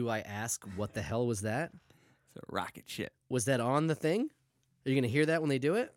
[0.00, 1.72] Do I ask what the hell was that?
[1.74, 3.12] It's a rocket ship.
[3.28, 4.30] Was that on the thing?
[4.86, 5.94] Are you gonna hear that when they do it?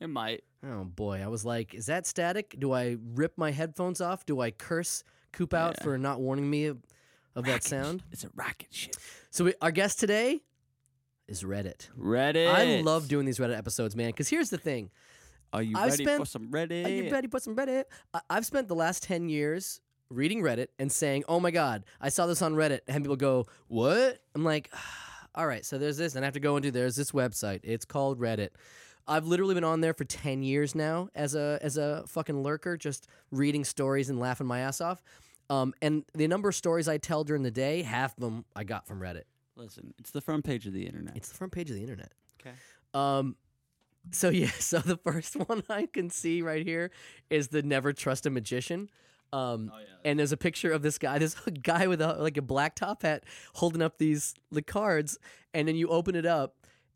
[0.00, 0.42] It might.
[0.66, 2.56] Oh boy, I was like, is that static?
[2.58, 4.26] Do I rip my headphones off?
[4.26, 5.84] Do I curse Coop out Yeah.
[5.84, 6.78] for not warning me of,
[7.36, 8.00] of that sound?
[8.00, 8.96] sh- It's a rocket ship.
[9.30, 10.40] So we, our guest today
[11.28, 11.90] is Reddit.
[11.96, 12.48] Reddit.
[12.52, 14.08] I love doing these Reddit episodes, man.
[14.08, 14.90] Because here's the thing:
[15.52, 16.86] Are you I've ready spent- for some Reddit?
[16.86, 17.28] Are you ready?
[17.28, 17.84] Put some Reddit.
[18.12, 19.80] I- I've spent the last ten years
[20.14, 23.46] reading Reddit and saying, "Oh my god, I saw this on Reddit," and people go,
[23.68, 24.72] "What?" I'm like,
[25.34, 27.60] "All right, so there's this," and I have to go into there's this website.
[27.62, 28.50] It's called Reddit.
[29.06, 32.76] I've literally been on there for ten years now as a as a fucking lurker,
[32.76, 35.02] just reading stories and laughing my ass off.
[35.50, 38.64] Um, and the number of stories I tell during the day, half of them I
[38.64, 39.24] got from Reddit.
[39.56, 41.16] Listen, it's the front page of the internet.
[41.16, 42.12] It's the front page of the internet.
[42.40, 42.56] Okay.
[42.92, 43.36] Um,
[44.10, 46.90] so yeah, so the first one I can see right here
[47.30, 48.88] is the never trust a magician.
[49.32, 52.42] Um, Oh, and there's a picture of this guy, this guy with a like a
[52.42, 55.18] black top hat, holding up these the cards,
[55.52, 56.54] and then you open it up,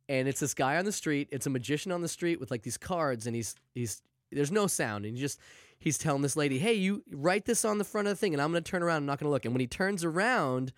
[0.09, 1.29] and it's this guy on the street.
[1.33, 4.67] It's a magician on the street with like these cards, and he's he's there's no
[4.67, 5.41] sound, and he just
[5.79, 8.43] he's telling this lady, "Hey, you write this on the front of the thing, and
[8.43, 8.99] I'm gonna turn around.
[8.99, 10.73] I'm not gonna look." And when he turns around,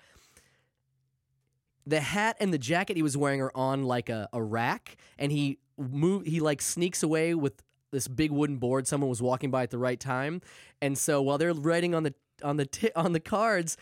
[1.86, 5.32] the hat and the jacket he was wearing are on like a, a rack, and
[5.32, 8.86] he move he like sneaks away with this big wooden board.
[8.86, 10.40] Someone was walking by at the right time,
[10.80, 13.76] and so while they're writing on the on the ti- on the cards,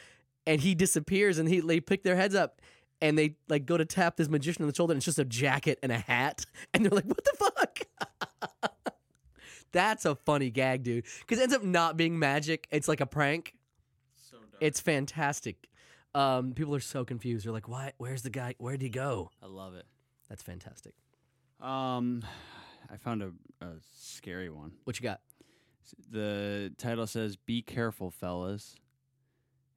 [0.47, 2.61] and he disappears, and he they pick their heads up.
[3.01, 5.25] And they like go to tap this magician on the shoulder, and it's just a
[5.25, 8.83] jacket and a hat, and they're like, "What the fuck?"
[9.73, 11.05] That's a funny gag, dude.
[11.21, 13.55] Because it ends up not being magic; it's like a prank.
[14.17, 14.39] so.
[14.61, 15.69] It's fantastic.
[16.13, 17.47] Um, people are so confused.
[17.47, 17.93] They're like, "Why?
[17.99, 18.57] Where's the guy?
[18.59, 19.87] Where'd he go?" I love it.
[20.29, 20.95] That's fantastic.
[21.61, 22.23] Um,
[22.91, 24.73] I found a, a scary one.
[24.85, 25.21] What you got?
[26.11, 28.77] The title says "Be careful, fellas,"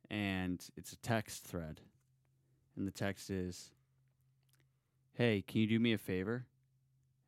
[0.10, 1.82] and it's a text thread,
[2.76, 3.72] and the text is,
[5.14, 6.46] "Hey, can you do me a favor?"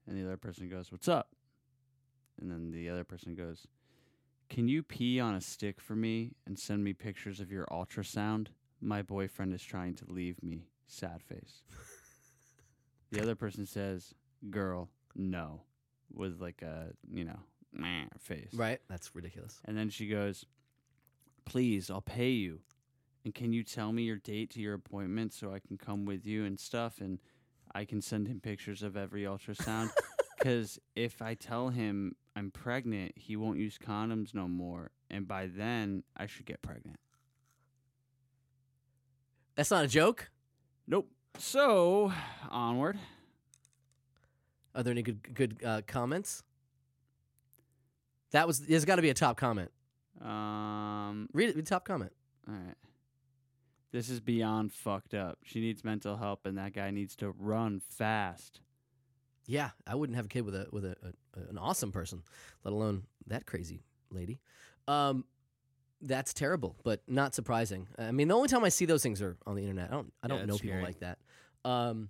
[0.08, 1.36] And the other person goes, "What's up?"
[2.40, 3.68] And then the other person goes,
[4.50, 8.48] "Can you pee on a stick for me and send me pictures of your ultrasound?
[8.82, 10.68] My boyfriend is trying to leave me.
[10.88, 11.64] Sad face."
[13.12, 14.14] the other person says,
[14.50, 15.62] "Girl, no,"
[16.14, 17.40] with like a you know
[17.72, 18.54] meh face.
[18.54, 18.80] Right?
[18.90, 19.60] That's ridiculous.
[19.66, 20.46] And then she goes,
[21.46, 22.60] Please, I'll pay you.
[23.26, 26.26] And can you tell me your date to your appointment so I can come with
[26.26, 27.00] you and stuff?
[27.00, 27.20] And
[27.74, 29.92] I can send him pictures of every ultrasound.
[30.38, 34.92] Because if I tell him I'm pregnant, he won't use condoms no more.
[35.10, 37.00] And by then, I should get pregnant.
[39.56, 40.32] That's not a joke.
[40.86, 41.10] Nope.
[41.38, 42.12] So,
[42.50, 43.00] onward.
[44.76, 46.44] Are there any good good uh, comments?
[48.32, 48.60] That was.
[48.60, 49.72] There's got to be a top comment.
[50.22, 51.56] Um, Read it.
[51.56, 52.12] Read the top comment.
[52.48, 52.76] all right.
[53.92, 55.38] This is beyond fucked up.
[55.44, 58.60] She needs mental help, and that guy needs to run fast.
[59.46, 62.24] Yeah, I wouldn't have a kid with a with a, a an awesome person,
[62.64, 64.40] let alone that crazy lady.
[64.88, 65.26] Um,
[66.02, 67.88] that's terrible, but not surprising.
[67.98, 69.90] I mean, the only time I see those things are on the internet.
[69.92, 70.84] I don't I don't know it's people scary.
[70.84, 71.20] like that.
[71.64, 72.10] Um,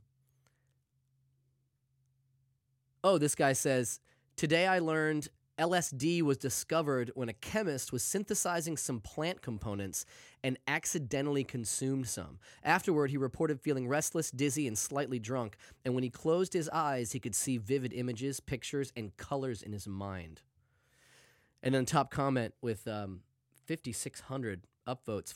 [3.04, 4.00] oh, this guy says
[4.36, 10.06] today I learned LSD was discovered when a chemist was synthesizing some plant components
[10.44, 12.40] and accidentally consumed some.
[12.64, 15.58] Afterward, he reported feeling restless, dizzy, and slightly drunk.
[15.86, 19.74] And when he closed his eyes, he could see vivid images, pictures, and colors in
[19.74, 20.42] his mind.
[21.62, 23.22] And then top comment with um,
[23.68, 25.36] 5,600 upvotes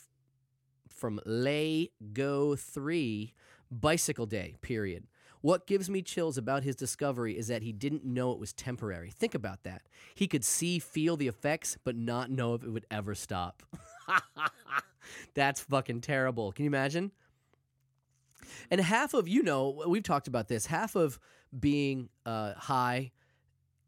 [0.88, 3.32] from Lay Go 3
[3.70, 5.06] Bicycle Day, period.
[5.40, 9.10] What gives me chills about his discovery is that he didn't know it was temporary.
[9.10, 9.82] Think about that.
[10.14, 13.62] He could see, feel the effects, but not know if it would ever stop.
[15.34, 16.52] That's fucking terrible.
[16.52, 17.12] Can you imagine?
[18.70, 21.20] And half of, you know, we've talked about this, half of
[21.58, 23.12] being uh, high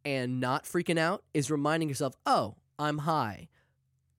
[0.05, 3.49] and not freaking out is reminding yourself, oh, I'm high.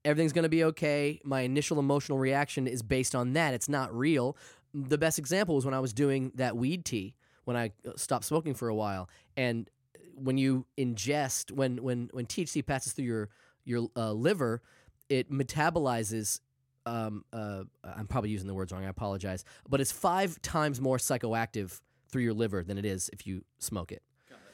[0.04, 1.20] Everything's going to be okay.
[1.24, 3.54] My initial emotional reaction is based on that.
[3.54, 4.36] It's not real.
[4.74, 7.16] The best example was when I was doing that weed tea
[7.52, 9.10] when I uh, stopped smoking for a while.
[9.36, 9.70] And
[10.16, 13.30] when you ingest, when when when THC passes through your
[13.66, 14.62] your uh, liver,
[15.10, 16.40] it metabolizes.
[16.86, 18.86] Um, uh, I'm probably using the words wrong.
[18.86, 23.28] I apologize, but it's five times more psychoactive through your liver than it is if
[23.28, 24.02] you smoke it.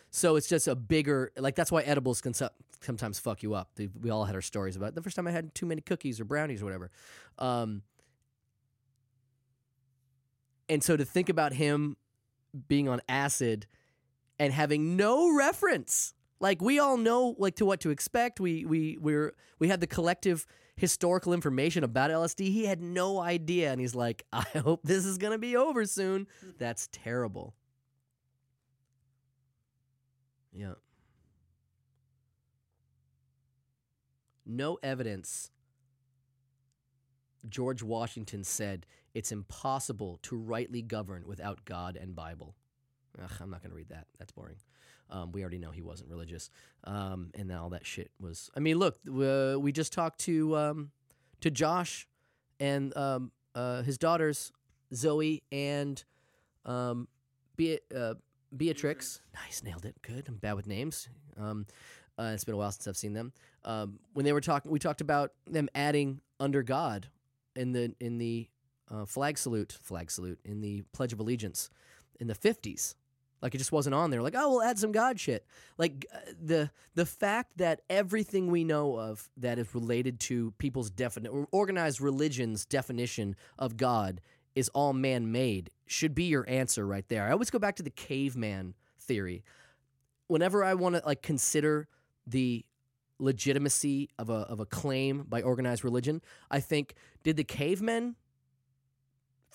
[0.09, 2.49] So it's just a bigger like that's why edibles can so-
[2.81, 3.71] sometimes fuck you up.
[4.01, 4.95] We all had our stories about it.
[4.95, 6.91] the first time I had too many cookies or brownies or whatever.
[7.37, 7.83] Um,
[10.69, 11.97] and so to think about him
[12.67, 13.67] being on acid
[14.39, 18.39] and having no reference Like we all know like to what to expect.
[18.39, 20.45] We we we're we had the collective
[20.75, 22.41] historical information about LSD.
[22.51, 25.85] He had no idea and he's like, "I hope this is going to be over
[25.85, 26.27] soon."
[26.59, 27.55] That's terrible.
[30.53, 30.73] Yeah.
[34.45, 35.51] No evidence.
[37.49, 38.85] George Washington said
[39.17, 42.53] it's impossible to rightly govern without God and Bible.
[43.19, 44.05] Ugh, I'm not going to read that.
[44.19, 44.57] That's boring.
[45.09, 46.51] Um, we already know he wasn't religious,
[46.83, 48.51] um, and all that shit was.
[48.55, 50.91] I mean, look, uh, we just talked to um,
[51.41, 52.07] to Josh
[52.59, 54.51] and um, uh, his daughters
[54.93, 56.03] Zoe and
[56.63, 57.07] um,
[57.55, 58.15] Be- uh,
[58.55, 59.21] Beatrix.
[59.33, 59.99] Nice, nailed it.
[60.03, 60.25] Good.
[60.27, 61.09] I'm bad with names.
[61.39, 61.65] Um,
[62.19, 63.33] uh, it's been a while since I've seen them.
[63.65, 67.07] Um, when they were talking, we talked about them adding under God
[67.55, 68.47] in the in the
[68.89, 71.69] uh, flag salute, flag salute in the Pledge of Allegiance
[72.19, 72.95] in the 50s.
[73.41, 74.21] Like it just wasn't on there.
[74.21, 75.45] Like, oh, we'll add some God shit.
[75.77, 80.89] Like uh, the the fact that everything we know of that is related to people's
[80.89, 84.21] definite organized religion's definition of God
[84.55, 87.27] is all man made should be your answer right there.
[87.27, 89.43] I always go back to the caveman theory.
[90.27, 91.87] Whenever I want to like consider
[92.25, 92.65] the
[93.19, 98.15] legitimacy of a of a claim by organized religion, I think did the cavemen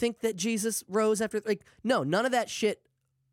[0.03, 2.83] think that Jesus rose after like no, none of that shit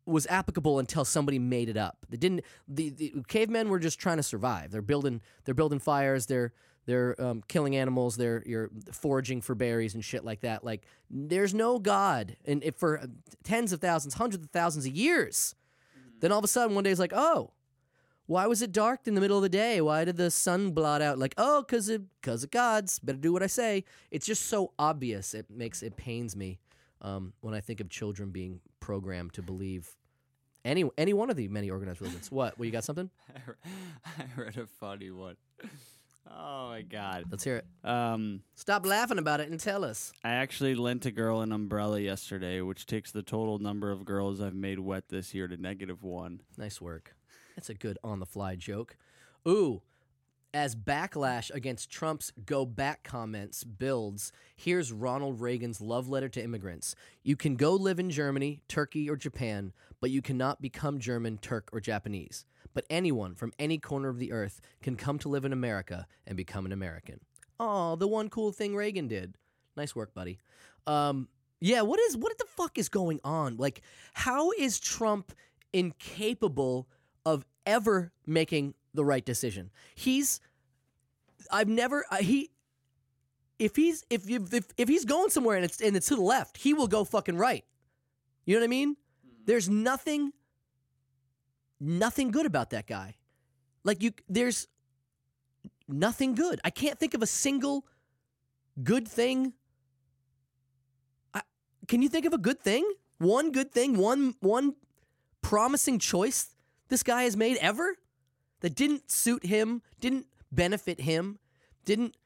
[0.06, 2.06] was applicable until somebody made it up.
[2.08, 2.42] They didn't.
[2.68, 4.70] The, the cavemen were just trying to survive.
[4.70, 5.20] They're building.
[5.44, 6.26] They're building fires.
[6.26, 6.52] They're
[6.86, 8.16] they're um, killing animals.
[8.16, 10.62] They're you're foraging for berries and shit like that.
[10.64, 13.02] Like there's no God, and if for
[13.42, 15.56] tens of thousands, hundreds of thousands of years,
[16.20, 17.50] then all of a sudden one day it's like, oh,
[18.30, 19.80] why was it dark in the middle of the day?
[19.80, 21.18] Why did the sun blot out?
[21.18, 23.00] Like, oh, cause it, cause of gods.
[23.00, 23.82] Better do what I say.
[24.12, 25.34] It's just so obvious.
[25.34, 26.60] It makes it pains me
[27.02, 29.96] um, when I think of children being programmed to believe
[30.64, 32.30] any any one of the many organized religions.
[32.30, 32.56] What?
[32.56, 33.10] Well, you got something?
[34.06, 35.34] I read a funny one.
[36.30, 37.24] Oh my god.
[37.32, 37.66] Let's hear it.
[37.82, 40.12] Um, Stop laughing about it and tell us.
[40.22, 44.40] I actually lent a girl an umbrella yesterday, which takes the total number of girls
[44.40, 46.42] I've made wet this year to negative one.
[46.56, 47.16] Nice work.
[47.60, 48.96] That's a good on the fly joke.
[49.46, 49.82] Ooh,
[50.54, 56.94] as backlash against Trump's go back comments builds, here's Ronald Reagan's love letter to immigrants.
[57.22, 61.68] You can go live in Germany, Turkey, or Japan, but you cannot become German, Turk,
[61.70, 62.46] or Japanese.
[62.72, 66.38] But anyone from any corner of the earth can come to live in America and
[66.38, 67.20] become an American.
[67.58, 69.34] Oh, the one cool thing Reagan did.
[69.76, 70.38] Nice work, buddy.
[70.86, 71.28] Um,
[71.60, 73.58] yeah, what is what the fuck is going on?
[73.58, 73.82] Like,
[74.14, 75.34] how is Trump
[75.74, 76.88] incapable
[77.24, 79.70] of ever making the right decision?
[79.94, 80.40] He's
[81.50, 82.50] I've never uh, he
[83.58, 86.22] if he's if you if, if he's going somewhere and it's and it's to the
[86.22, 87.64] left, he will go fucking right.
[88.44, 88.96] You know what I mean?
[89.44, 90.32] There's nothing
[91.78, 93.16] nothing good about that guy.
[93.84, 94.66] Like you there's
[95.88, 96.60] nothing good.
[96.64, 97.86] I can't think of a single
[98.82, 99.54] good thing.
[101.34, 101.42] I,
[101.88, 102.90] can you think of a good thing?
[103.18, 104.74] One good thing, one one
[105.42, 106.49] promising choice
[106.90, 107.94] this guy has made ever
[108.60, 111.38] that didn't suit him, didn't benefit him,
[111.84, 112.16] didn't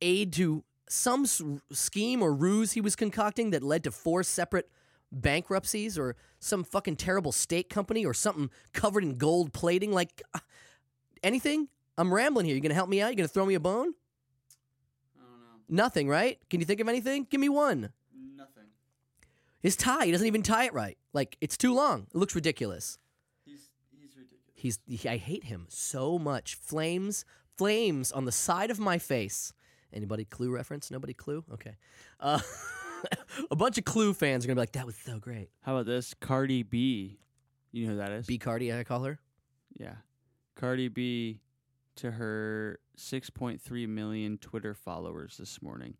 [0.00, 1.42] aid to some s-
[1.72, 4.68] scheme or ruse he was concocting that led to four separate
[5.12, 9.92] bankruptcies or some fucking terrible steak company or something covered in gold plating?
[9.92, 10.40] Like uh,
[11.22, 11.68] anything?
[11.98, 12.54] I'm rambling here.
[12.54, 13.10] You gonna help me out?
[13.10, 13.94] You gonna throw me a bone?
[15.16, 15.46] I don't know.
[15.68, 16.38] nothing right?
[16.50, 17.26] Can you think of anything?
[17.30, 17.90] Give me one.
[18.36, 18.64] Nothing.
[19.60, 20.98] his tie he doesn't even tie it right.
[21.12, 22.06] Like it's too long.
[22.14, 22.98] It looks ridiculous
[24.66, 26.54] he's he, I hate him so much.
[26.56, 27.24] Flames,
[27.56, 29.52] flames on the side of my face.
[29.92, 30.90] Anybody Clue reference?
[30.90, 31.44] Nobody Clue?
[31.52, 31.76] Okay.
[32.20, 32.40] Uh,
[33.50, 35.86] a bunch of Clue fans are gonna be like, "That was so great." How about
[35.86, 36.14] this?
[36.20, 37.18] Cardi B.
[37.72, 38.26] You know who that is?
[38.26, 39.18] B Cardi, I call her.
[39.78, 39.94] Yeah.
[40.54, 41.40] Cardi B
[41.96, 45.94] to her 6.3 million Twitter followers this morning.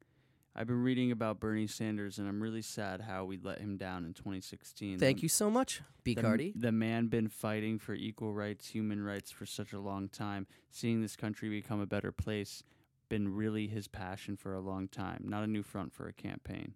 [0.59, 4.07] I've been reading about Bernie Sanders and I'm really sad how we let him down
[4.07, 4.99] in 2016.
[4.99, 6.55] Thank The- you so much, B the, Cardi.
[6.57, 10.47] The man been fighting for equal rights, human rights for such a long time.
[10.71, 12.63] Seeing this country become a better place
[13.11, 15.25] been really his passion for a long time.
[15.29, 16.75] Not a new front for a campaign.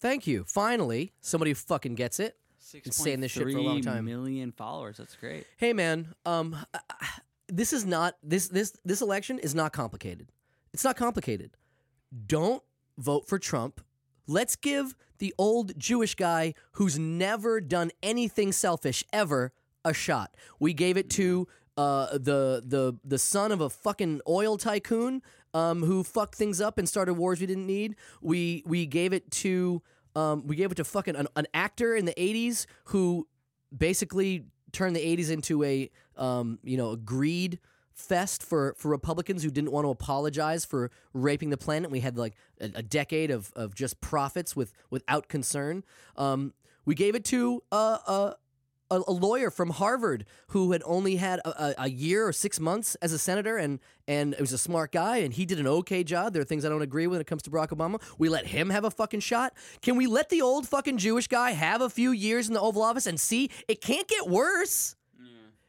[0.00, 0.44] Thank you.
[0.44, 2.36] Finally, somebody who fucking gets it.
[2.72, 4.06] Been saying this shit for a long time.
[4.06, 4.96] Million followers.
[4.96, 5.46] That's great.
[5.58, 6.56] Hey man, um,
[7.48, 10.32] this is not this this this election is not complicated.
[10.72, 11.52] It's not complicated.
[12.26, 12.62] Don't
[12.98, 13.80] vote for Trump.
[14.26, 19.52] Let's give the old Jewish guy who's never done anything selfish ever
[19.84, 20.36] a shot.
[20.60, 25.22] We gave it to uh, the the the son of a fucking oil tycoon
[25.54, 27.96] um, who fucked things up and started wars we didn't need.
[28.20, 29.82] We we gave it to
[30.14, 33.26] um, we gave it to fucking an, an actor in the '80s who
[33.76, 37.60] basically turned the '80s into a um, you know a greed
[37.98, 41.90] fest for for Republicans who didn't want to apologize for raping the planet.
[41.90, 45.84] We had like a, a decade of of just profits with without concern.
[46.16, 48.36] Um, we gave it to a, a
[48.90, 52.58] a, a lawyer from Harvard who had only had a, a, a year or six
[52.58, 55.66] months as a senator, and and it was a smart guy, and he did an
[55.66, 56.32] okay job.
[56.32, 58.00] There are things I don't agree with when it comes to Barack Obama.
[58.18, 59.52] We let him have a fucking shot.
[59.82, 62.82] Can we let the old fucking Jewish guy have a few years in the Oval
[62.82, 64.96] Office and see it can't get worse?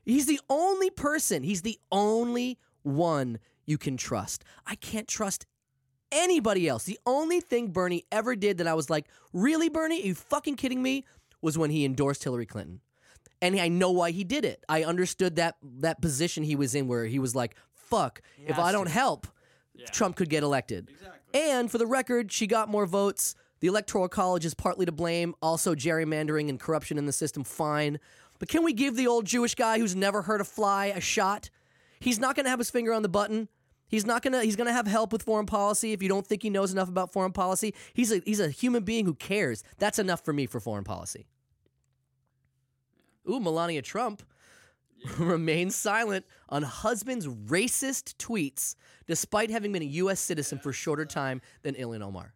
[0.10, 1.44] He's the only person.
[1.44, 4.44] He's the only one you can trust.
[4.66, 5.46] I can't trust
[6.12, 6.84] anybody else.
[6.86, 10.02] The only thing Bernie ever did that I was like, really, Bernie?
[10.02, 11.06] Are you fucking kidding me?
[11.42, 12.82] Was when he endorsed Hillary Clinton.
[13.42, 14.64] And I know why he did it.
[14.68, 18.72] I understood that that position he was in where he was like, fuck, if I
[18.72, 19.28] don't help,
[19.92, 20.90] Trump could get elected.
[21.34, 23.36] And for the record, she got more votes.
[23.62, 25.36] The Electoral College is partly to blame.
[25.42, 28.00] Also, gerrymandering and corruption in the system, fine.
[28.40, 31.50] But can we give the old Jewish guy who's never heard a fly a shot?
[32.00, 33.50] He's not going to have his finger on the button.
[33.90, 34.44] He's not gonna.
[34.44, 35.94] He's gonna have help with foreign policy.
[35.94, 38.84] If you don't think he knows enough about foreign policy, he's a he's a human
[38.84, 39.64] being who cares.
[39.80, 41.26] That's enough for me for foreign policy.
[43.28, 44.22] Ooh, Melania Trump
[45.18, 48.76] remains silent on husband's racist tweets,
[49.08, 50.20] despite having been a U.S.
[50.20, 52.36] citizen for shorter time than Ilhan Omar.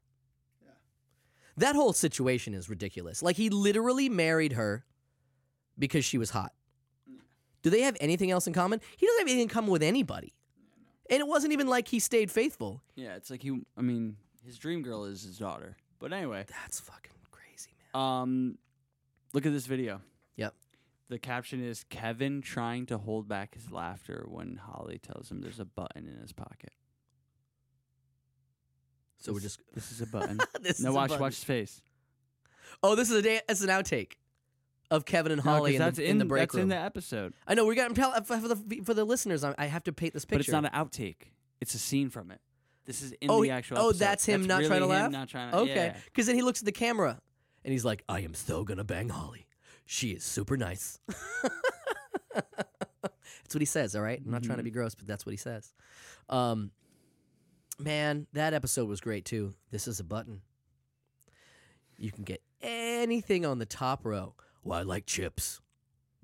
[1.57, 3.22] That whole situation is ridiculous.
[3.22, 4.86] Like he literally married her
[5.77, 6.51] because she was hot.
[7.62, 8.82] Do they have anything else in common?
[8.98, 10.34] He doesn't have anything in common with anybody.
[11.10, 12.82] And it wasn't even like he stayed faithful.
[12.96, 13.62] Yeah, it's like he.
[13.77, 15.77] I mean, his dream girl is his daughter.
[16.00, 18.01] But anyway, That's fucking crazy, man.
[18.22, 18.58] um,
[19.34, 20.01] look at this video.
[20.36, 20.53] Yep.
[21.10, 25.60] The caption is Kevin trying to hold back his laughter when Holly tells him there's
[25.60, 26.72] a button in his pocket.
[29.20, 30.39] So we're just This is a button.
[30.62, 31.22] this no, is a watch button.
[31.22, 31.82] watch his face.
[32.82, 34.13] Oh, this is a da- it's an outtake
[34.93, 36.63] of Kevin and 'cause Holly in, that's the, in the break that's room.
[36.63, 39.43] in the episode, I know we got for the for the listeners.
[39.43, 40.38] I I have to paint this picture.
[40.38, 41.31] but it's not an outtake.
[41.62, 42.39] It's a scene from it.
[42.85, 43.77] This is in Oh, the he- actual.
[43.79, 44.00] oh, episode.
[44.00, 45.12] that's him not really trying to him laugh?
[45.12, 45.57] Not trying to.
[45.59, 45.73] Okay.
[45.73, 45.97] yeah.
[46.05, 47.19] Because then he looks at the camera
[47.63, 49.47] and he's like, I am so gonna bang Holly.
[49.85, 51.00] She is super nice.
[52.33, 54.21] that's what he says, all right?
[54.23, 55.73] I'm not trying to be gross, but that's what he says.
[56.29, 56.71] Um,
[57.79, 59.53] man, that episode was great too.
[59.71, 60.41] This is a button.
[61.97, 64.35] You can get anything on the top row.
[64.63, 65.60] Well, I like chips.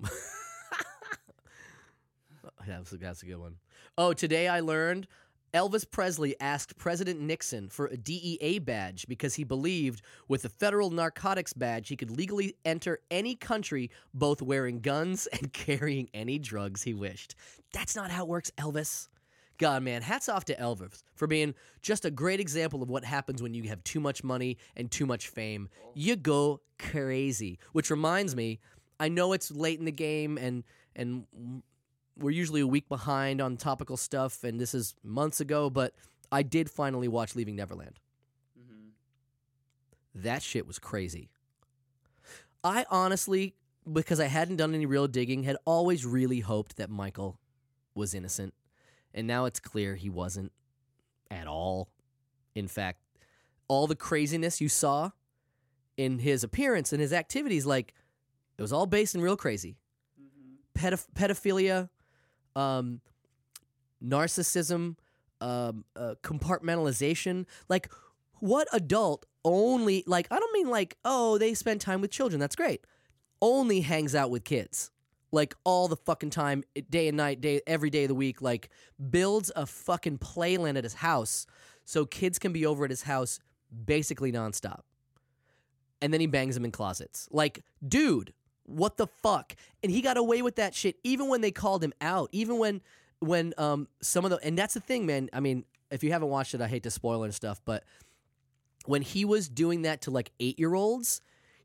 [2.66, 3.56] that's, a, that's a good one.
[3.98, 5.06] Oh, today I learned
[5.52, 10.90] Elvis Presley asked President Nixon for a DEA badge because he believed with the federal
[10.90, 16.82] narcotics badge he could legally enter any country both wearing guns and carrying any drugs
[16.82, 17.34] he wished.
[17.72, 19.08] That's not how it works, Elvis.
[19.60, 23.42] God, man, hats off to Elvis for being just a great example of what happens
[23.42, 25.68] when you have too much money and too much fame.
[25.92, 27.58] You go crazy.
[27.72, 28.58] Which reminds me,
[28.98, 30.64] I know it's late in the game and
[30.96, 31.26] and
[32.16, 35.92] we're usually a week behind on topical stuff, and this is months ago, but
[36.32, 37.98] I did finally watch Leaving Neverland.
[38.58, 40.22] Mm-hmm.
[40.22, 41.28] That shit was crazy.
[42.64, 43.56] I honestly,
[43.90, 47.38] because I hadn't done any real digging, had always really hoped that Michael
[47.94, 48.54] was innocent.
[49.14, 50.52] And now it's clear he wasn't
[51.30, 51.88] at all.
[52.54, 53.00] In fact,
[53.68, 55.10] all the craziness you saw
[55.96, 57.94] in his appearance and his activities, like,
[58.58, 59.76] it was all based in real crazy.
[60.74, 61.88] Pedoph- pedophilia,
[62.56, 63.00] um,
[64.02, 64.96] narcissism,
[65.40, 67.46] um, uh, compartmentalization.
[67.68, 67.90] Like,
[68.38, 72.40] what adult only, like, I don't mean like, oh, they spend time with children.
[72.40, 72.86] That's great.
[73.42, 74.90] Only hangs out with kids.
[75.32, 78.42] Like, all the fucking time, day and night, day, every day of the week.
[78.42, 78.70] Like,
[79.10, 81.46] builds a fucking playland at his house
[81.84, 83.40] so kids can be over at his house
[83.84, 84.80] basically nonstop.
[86.02, 87.28] And then he bangs them in closets.
[87.30, 88.32] Like, dude,
[88.64, 89.54] what the fuck?
[89.82, 92.28] And he got away with that shit even when they called him out.
[92.32, 92.80] Even when
[93.18, 95.28] when um some of the and that's the thing, man.
[95.32, 97.84] I mean, if you haven't watched it, I hate to spoil and stuff, but
[98.86, 101.20] when he was doing that to like eight year olds,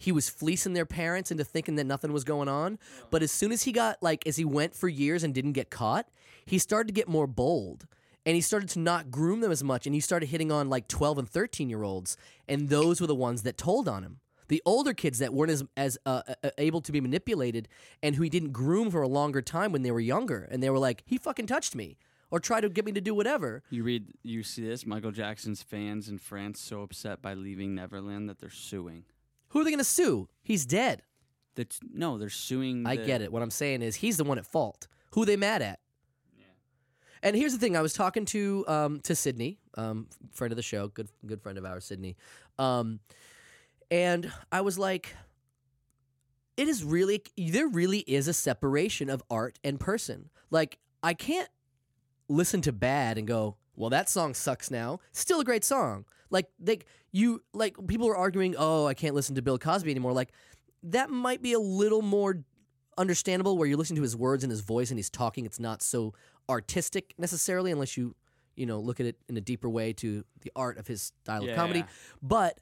[0.05, 2.77] he was fleecing their parents into thinking that nothing was going on.
[3.09, 5.71] But as soon as he got like as he went for years and didn't get
[5.71, 6.07] caught,
[6.45, 7.87] he started to get more bold.
[8.27, 10.87] And he started to not groom them as much, and he started hitting on like
[10.87, 14.61] twelve and thirteen year olds, and those were the ones that told on him the
[14.65, 17.67] older kids that weren't as as uh, uh, able to be manipulated
[18.03, 20.69] and who he didn't groom for a longer time when they were younger and they
[20.69, 21.97] were like he fucking touched me
[22.31, 24.85] or tried to get me to do whatever You read, you see this.
[24.85, 29.05] Michael Jackson's fans in France so upset by leaving Neverland that they're suing.
[29.55, 31.01] Who are they going to sue he's dead
[31.55, 32.85] That's no, they're suing.
[32.85, 35.25] i the- get it what i'm saying is he's the one at fault who are
[35.25, 35.79] they mad at
[37.23, 40.61] and here's the thing i was talking to um, to sydney um, friend of the
[40.63, 42.17] show good good friend of ours sydney
[42.59, 42.99] um,
[43.89, 45.15] and i was like
[46.57, 50.29] it is really there really is a separation of art and person.
[50.49, 51.49] Like I can't
[52.27, 54.99] listen to bad and go, well, that song sucks now.
[55.11, 56.05] Still a great song.
[56.29, 60.13] Like like you like people are arguing, oh, I can't listen to Bill Cosby anymore.
[60.13, 60.31] Like
[60.83, 62.43] that might be a little more
[62.97, 65.45] understandable where you're listening to his words and his voice and he's talking.
[65.45, 66.13] It's not so
[66.49, 68.15] artistic necessarily, unless you
[68.55, 71.43] you know look at it in a deeper way to the art of his style
[71.43, 71.79] Yeah, of comedy.
[71.79, 71.85] yeah.
[72.21, 72.59] But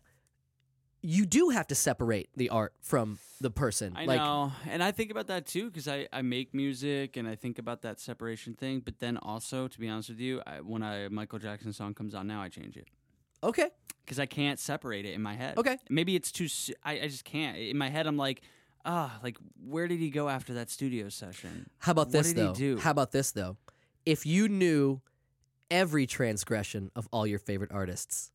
[1.06, 3.94] you do have to separate the art from the person.
[3.96, 7.28] I like know, and I think about that too because I, I make music and
[7.28, 8.80] I think about that separation thing.
[8.80, 12.16] But then also, to be honest with you, I, when a Michael Jackson song comes
[12.16, 12.88] on now, I change it
[13.44, 13.70] okay,
[14.06, 15.58] because I can't separate it in my head.
[15.58, 15.78] Okay.
[15.90, 16.46] maybe it's too.
[16.46, 17.58] s- I, I just can't.
[17.58, 18.42] In my head, I'm like,
[18.86, 21.70] ah, like where did he go after that studio session?
[21.80, 22.54] How about What this did he though?
[22.54, 22.78] do?
[22.80, 23.58] How about this though?
[24.06, 25.02] If you knew
[25.72, 28.32] every transgression of all your favorite artists,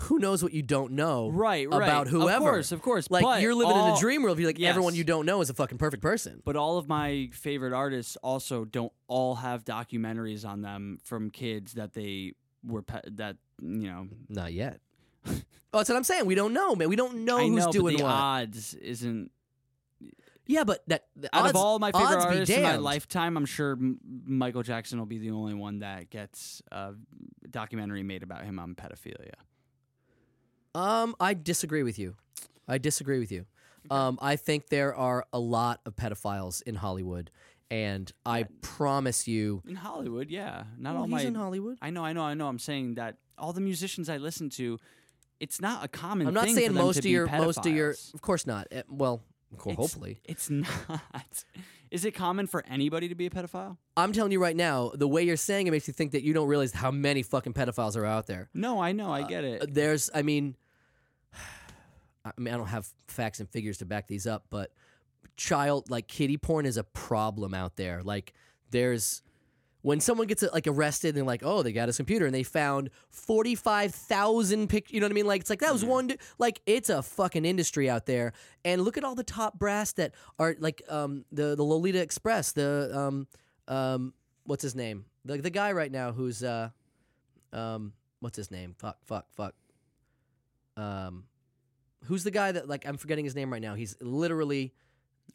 [0.00, 1.76] who knows what you don't know Right, right.
[1.82, 2.36] about whoever?
[2.36, 3.10] Of course, of course.
[3.10, 4.38] Like but you're living in all- a dream world.
[4.38, 6.42] You're like everyone you don't know is a fucking perfect person.
[6.44, 11.72] But all of my favorite artists also don't all have documentaries on them from kids
[11.74, 14.08] that they were pe- that you know.
[14.28, 14.80] Not yet.
[15.26, 15.32] oh,
[15.72, 16.26] that's what I'm saying.
[16.26, 16.88] We don't know, man.
[16.88, 18.12] We don't know I who's know, doing but the what.
[18.12, 19.30] odds isn't
[20.46, 23.36] yeah, but that the out odds, of all my favorite artists in my lifetime.
[23.36, 23.76] I'm sure
[24.24, 26.92] Michael Jackson will be the only one that gets a
[27.50, 29.34] documentary made about him on pedophilia.
[30.74, 32.16] Um, I disagree with you.
[32.68, 33.46] I disagree with you.
[33.90, 37.30] Um, I think there are a lot of pedophiles in Hollywood,
[37.70, 41.22] and I promise you, In Hollywood, yeah, not Well, all he's my.
[41.22, 41.78] in Hollywood.
[41.80, 42.48] I know, I know, I know.
[42.48, 44.78] I'm saying that all the musicians I listen to,
[45.40, 46.26] it's not a common.
[46.26, 46.28] Thing.
[46.28, 47.90] I'm not saying most of your most of your.
[48.14, 48.68] Of course not.
[48.70, 49.22] Eh, Well,
[49.58, 50.20] course, It's- hopefully.
[50.24, 51.44] It's not.
[51.90, 53.76] Is it common for anybody to be a pedophile?
[53.96, 56.32] I'm telling you right now, the way you're saying it makes you think that you
[56.34, 58.48] don't realize how many fucking pedophiles are out there.
[58.52, 59.72] No, I know, I get Uh, it.
[59.74, 60.56] There's, I mean,
[62.24, 64.72] I mean, I don't have facts and figures to back these up, but
[65.36, 68.02] child like kitty porn is a problem out there.
[68.02, 68.32] Like,
[68.70, 69.22] there's
[69.86, 72.42] when someone gets like arrested and they're like, oh, they got his computer and they
[72.42, 74.92] found forty five thousand pictures.
[74.92, 75.26] You know what I mean?
[75.26, 76.08] Like, it's like that was one.
[76.08, 78.32] du- Like, it's a fucking industry out there.
[78.64, 82.50] And look at all the top brass that are like um the the Lolita Express,
[82.50, 83.28] the um
[83.68, 85.04] um what's his name?
[85.24, 86.70] The the guy right now who's uh
[87.52, 88.74] um what's his name?
[88.80, 89.54] Fuck, fuck, fuck.
[90.76, 91.24] Um,
[92.06, 93.76] who's the guy that like I'm forgetting his name right now?
[93.76, 94.72] He's literally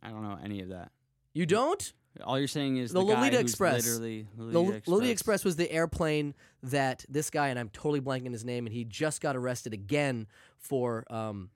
[0.04, 0.92] I don't know any of that.
[1.34, 1.94] you don't.
[2.24, 3.86] All you're saying is The the, guy Lolita who's Express.
[3.86, 8.02] Literally, The Lolita, L- Lolita Express was the airplane that this guy and I'm totally
[8.02, 11.06] blanking his name, and he just got arrested again for.
[11.10, 11.50] Um,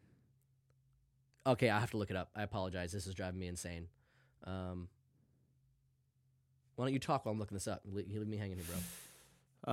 [1.46, 2.30] okay, I have to look it up.
[2.36, 2.92] I apologize.
[2.92, 3.88] This is driving me insane.
[4.46, 4.88] Um,
[6.76, 7.82] why don't you talk while I'm looking this up?
[7.86, 8.78] You leave me hanging here, bro.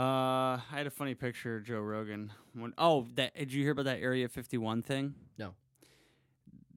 [0.01, 2.33] Uh, I had a funny picture of Joe Rogan.
[2.55, 5.15] When, oh, that did you hear about that Area 51 thing?
[5.39, 5.55] No.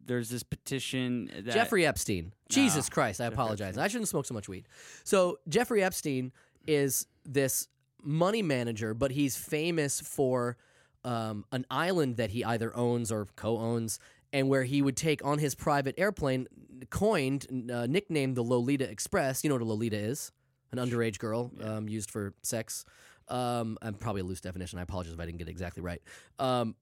[0.06, 2.32] There's this petition that Jeffrey Epstein.
[2.50, 3.78] Jesus No, Christ, I apologize.
[3.78, 4.68] I shouldn't smoke so much weed.
[5.04, 6.32] So Jeffrey Epstein
[6.68, 7.68] is this
[8.04, 10.58] money manager, but he's famous for
[11.04, 14.00] um, an island that he either owns or co-owns,
[14.34, 16.48] and where he would take on his private airplane,
[16.90, 19.44] coined, uh, nicknamed the Lolita Express.
[19.44, 20.32] You know what a Lolita is?
[20.72, 22.86] An underage girl um, used for sex.
[23.28, 24.78] Um, I'm probably a loose definition.
[24.78, 26.02] I apologize if I didn't get it exactly right.
[26.38, 26.76] Um,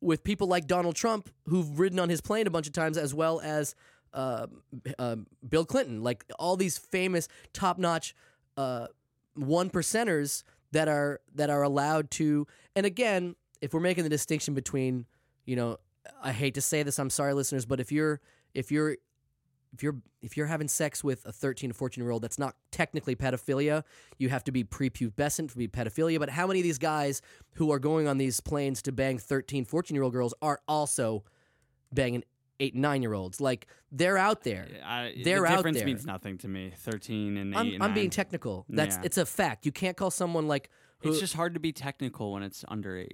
[0.00, 3.14] with people like Donald Trump, who've ridden on his plane a bunch of times, as
[3.14, 3.74] well as
[4.14, 4.46] uh,
[4.98, 8.14] uh, Bill Clinton, like all these famous, top-notch
[8.56, 8.86] uh,
[9.34, 12.46] one percenters that are that are allowed to.
[12.74, 15.06] And again, if we're making the distinction between,
[15.44, 15.78] you know,
[16.22, 18.20] I hate to say this, I'm sorry, listeners, but if you're
[18.54, 18.96] if you're
[19.72, 22.56] if you're if you're having sex with a 13 to 14 year old that's not
[22.72, 23.84] technically pedophilia
[24.18, 27.22] you have to be prepubescent to be pedophilia but how many of these guys
[27.54, 31.22] who are going on these planes to bang 13 14 year old girls are also
[31.92, 32.24] banging
[32.58, 35.86] 8 and 9 year olds like they're out there I, They're the out difference there.
[35.86, 36.72] means nothing to me.
[36.76, 39.02] 13 and 8 I'm, and I'm being technical that's Yeah.
[39.04, 40.68] it's a fact you can't call someone like
[41.00, 43.12] who, It's just hard to be technical when it's underage.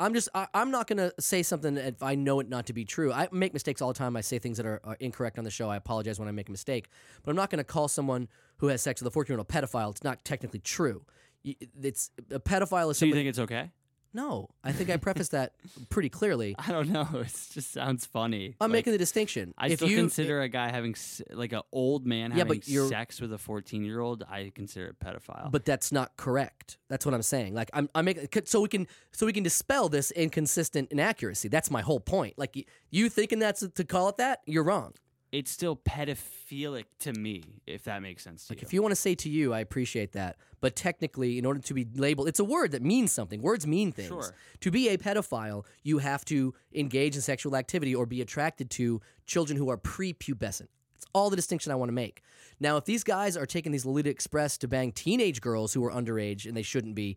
[0.00, 2.84] I'm just I, I'm not gonna say something if I know it not to be
[2.84, 3.12] true.
[3.12, 4.16] I make mistakes all the time.
[4.16, 5.70] I say things that are, are incorrect on the show.
[5.70, 6.88] I apologize when I make a mistake,
[7.22, 9.52] but I'm not gonna call someone who has sex with a 14 year old a
[9.52, 9.90] pedophile.
[9.90, 11.04] It's not technically true.
[11.44, 13.70] It's a pedophile is So you think it's okay?
[14.14, 15.52] No, I think I prefaced that
[15.90, 16.54] pretty clearly.
[16.58, 17.08] I don't know.
[17.24, 18.54] It just sounds funny.
[18.60, 19.52] I'm Like, making the distinction.
[19.58, 20.94] I if still you, consider a guy having
[21.32, 24.22] like an old man Yeah, having sex with a 14 year old.
[24.30, 25.50] I consider it pedophile.
[25.50, 26.78] but that's not correct.
[26.88, 27.54] That's what I'm saying.
[27.54, 31.48] Like I'm, I'm making so we can so we can dispel this inconsistent inaccuracy.
[31.48, 32.38] That's my whole point.
[32.38, 34.92] Like you thinking that's to call it that, you're wrong.
[35.34, 38.66] It's still pedophilic to me, if that makes sense to Like you.
[38.66, 41.74] if you want to say to you, I appreciate that, but technically, in order to
[41.74, 43.42] be labeled, it's a word that means something.
[43.42, 44.08] Words mean things.
[44.08, 44.34] Sure.
[44.60, 49.00] To be a pedophile, you have to engage in sexual activity or be attracted to
[49.26, 50.68] children who are prepubescent.
[50.96, 52.22] It's all the distinction I want to make.
[52.60, 55.90] Now, if these guys are taking these Lolita Express to bang teenage girls who are
[55.90, 57.16] underage and they shouldn't be,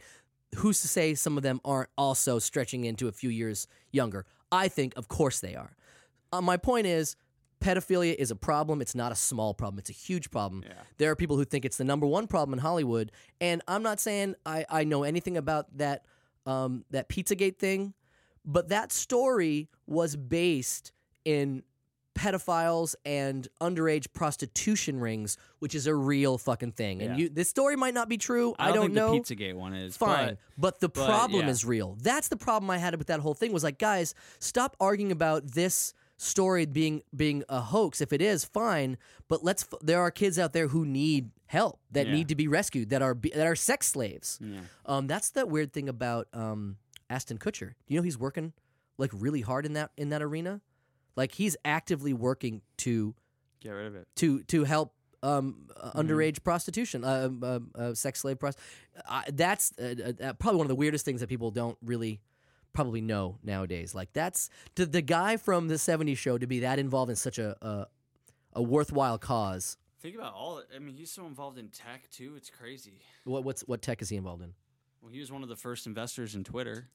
[0.56, 4.26] who's to say some of them aren't also stretching into a few years younger?
[4.52, 5.76] I think, of course, they are.
[6.34, 7.16] Uh, my point is,
[7.60, 8.82] pedophilia is a problem.
[8.82, 9.80] It's not a small problem.
[9.80, 10.64] It's a huge problem.
[10.66, 10.74] Yeah.
[10.98, 14.00] There are people who think it's the number one problem in Hollywood, and I'm not
[14.00, 16.06] saying I, I know anything about that
[16.46, 17.94] um, that PizzaGate thing,
[18.46, 20.92] but that story was based
[21.26, 21.64] in
[22.18, 27.02] pedophiles and underage prostitution rings, which is a real fucking thing.
[27.02, 27.26] And Yeah.
[27.26, 28.56] you, this story might not be true.
[28.58, 29.12] I, I don't, don't think know.
[29.14, 31.52] the Pizzagate one is Fine, but but, the but, problem yeah.
[31.52, 31.98] is real.
[32.02, 33.52] That's the problem I had with that whole thing.
[33.52, 38.02] Was like, guys, stop arguing about this story being being a hoax.
[38.02, 38.98] If it is, fine.
[39.28, 39.64] But let's.
[39.64, 42.14] f- There are kids out there who need help that Yeah.
[42.14, 42.90] need to be rescued.
[42.90, 44.40] That are be, that are sex slaves.
[44.42, 44.60] Yeah.
[44.86, 46.78] Um, that's the weird thing about um
[47.10, 47.74] Ashton Kutcher.
[47.88, 48.54] You know, he's working
[48.98, 50.62] like really hard in that in that arena.
[51.16, 53.16] Like he's actively working to
[53.62, 54.08] get rid of it.
[54.18, 56.00] to to help um, uh, Mm-hmm.
[56.00, 58.56] underage prostitution, uh, uh, uh, sex slave prost.
[59.10, 62.22] Uh, that's uh, uh, probably one of the weirdest things that people don't really
[62.78, 63.96] probably know nowadays.
[63.96, 67.40] Like that's to the guy from the '70s show to be that involved in such
[67.40, 67.88] a a,
[68.54, 69.78] a worthwhile cause.
[70.00, 70.62] Think about all.
[70.74, 72.36] I mean, he's so involved in tech too.
[72.38, 73.02] It's crazy.
[73.26, 74.54] What what's what tech is he involved in?
[75.02, 76.90] Well, he was one of the first investors in Twitter.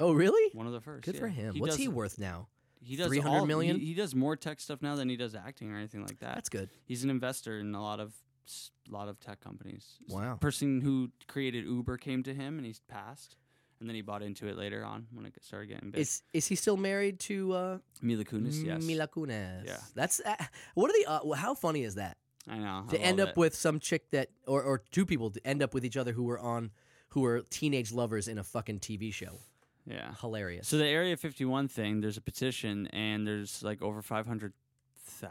[0.00, 0.50] Oh, really?
[0.52, 1.04] One of the first.
[1.04, 1.34] Good for yeah.
[1.34, 1.58] him.
[1.58, 2.48] What's does, he worth now?
[2.82, 3.78] He does 300 all- million?
[3.78, 6.34] He, he does more tech stuff now than he does acting or anything like that.
[6.34, 6.68] That's good.
[6.84, 8.12] He's an investor in a lot of
[8.46, 9.98] s- lot of tech companies.
[10.08, 10.34] Wow.
[10.34, 13.36] Person who created Uber came to him and he's passed,
[13.80, 16.00] and then he bought into it later on when it started getting big.
[16.00, 18.82] Is is he still married to uh, Mila Kunis, yes.
[18.84, 19.64] Mila Kunis?
[19.66, 19.78] Yeah.
[19.94, 20.34] That's uh,
[20.74, 22.16] what are the uh, how funny is that?
[22.48, 22.84] I know.
[22.90, 23.36] to I end up it.
[23.36, 26.24] with some chick that or, or two people to end up with each other who
[26.24, 26.70] were on
[27.10, 29.38] who were teenage lovers in a fucking TV show.
[29.86, 30.12] yeah.
[30.20, 30.68] Hilarious.
[30.68, 34.52] So the Area 51 thing, there's a petition and there's like over 500,000.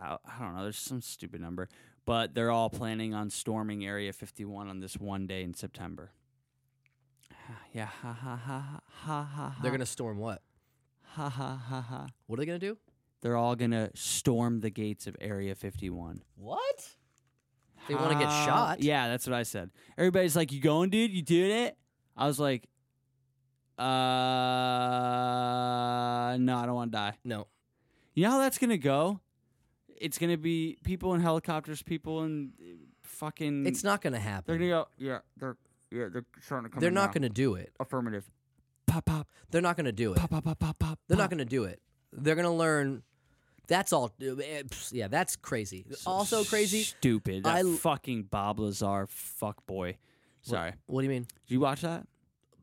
[0.02, 0.64] I don't know.
[0.64, 1.68] There's some stupid number,
[2.06, 6.12] but they're all planning on storming Area 51 on this one day in September.
[7.74, 9.56] Yeah, ha ha ha ha ha ha.
[9.62, 10.42] They're gonna storm what?
[11.14, 12.08] ha ha ha ha.
[12.28, 12.78] What are they gonna do?
[13.22, 16.22] They're all gonna storm the gates of Area 51.
[16.36, 16.90] What?
[17.88, 18.82] They want to get shot.
[18.82, 19.70] Yeah, that's what I said.
[19.98, 21.12] Everybody's like, "You going, dude?
[21.12, 21.78] You did it?"
[22.16, 22.70] I was like,
[23.78, 23.84] "Uh,
[26.38, 27.48] no, I don't want to die." No.
[28.14, 29.20] You know how that's gonna go?
[29.98, 32.66] It's gonna be people in helicopters, people in uh,
[33.04, 33.66] fucking.
[33.66, 34.46] It's not gonna happen.
[34.48, 34.88] They're gonna go.
[34.98, 35.58] Yeah, they're
[35.94, 36.80] yeah, they're starting to come.
[36.82, 37.14] They're in not now.
[37.14, 37.72] gonna do it.
[37.80, 38.30] affirmative.
[38.88, 40.18] Pop pop They're not gonna do it.
[40.18, 41.00] pop pop pop pop pop.
[41.08, 41.80] They're not gonna do it.
[42.12, 43.04] They're gonna learn.
[43.68, 44.14] That's all.
[44.22, 45.86] eh, Yeah, that's crazy.
[46.06, 46.82] Also crazy.
[46.84, 47.44] Stupid.
[47.46, 49.98] That I fucking Bob Lazar fuck boy.
[50.42, 50.74] Sorry.
[50.88, 51.24] What do you mean?
[51.48, 52.06] Did you watch that?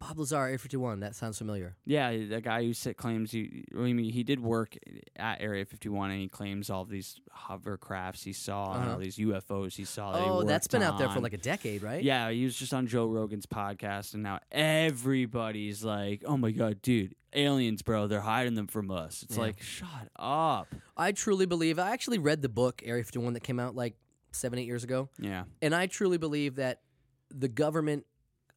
[0.01, 1.01] Bob Lazar, Air 51.
[1.01, 1.77] That sounds familiar.
[1.85, 3.65] Yeah, the guy who said, claims he.
[3.77, 4.75] I mean, he did work
[5.17, 8.93] at Area 51, and he claims all these hovercrafts he saw Uh-huh.
[8.93, 10.13] all these UFOs he saw.
[10.13, 12.03] That he Oh, that's worked been out there for like a decade, right?
[12.03, 16.81] Yeah, he was just on Joe Rogan's podcast, and now everybody's like, "Oh my god,
[16.83, 18.07] dude, aliens, bro!
[18.07, 19.43] They're hiding them from us." It's Yeah.
[19.43, 20.75] like, shut up.
[20.97, 21.79] I truly believe.
[21.79, 23.97] I actually read the book Area 51 that came out like
[24.33, 25.09] seven, eight years ago.
[25.19, 26.81] Yeah, and I truly believe that
[27.31, 28.07] the government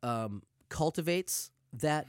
[0.03, 0.41] um,
[0.73, 2.07] cultivates that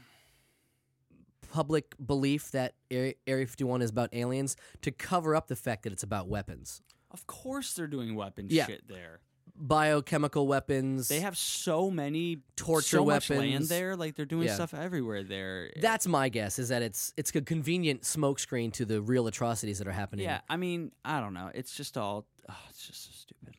[1.51, 5.93] public belief that Area, Area 51 is about aliens to cover up the fact that
[5.93, 8.65] it's about weapons, of course they're doing weapons Yeah.
[8.65, 9.21] shit there.
[9.57, 11.07] biochemical weapons.
[11.07, 13.95] They have so many Torture so much land there.
[13.95, 14.55] Like they're doing Yeah.
[14.55, 15.71] stuff everywhere there.
[15.79, 16.59] That's my guess.
[16.59, 20.25] Is that it's it's a convenient smokescreen to the real atrocities that are happening.
[20.25, 20.41] yeah.
[20.49, 21.51] I mean, I don't know.
[21.55, 22.25] It's just all.
[22.49, 23.55] Oh, it's just so stupid.